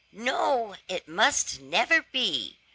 [0.11, 2.57] "No, it must never be!"